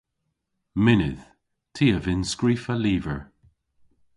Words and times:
Mynnydh. 0.83 1.25
Ty 1.73 1.85
a 1.95 1.99
vynn 2.05 2.27
skrifa 2.33 2.75
lyver. 2.83 3.21